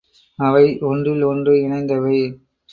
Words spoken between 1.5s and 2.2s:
இணைந்தவை.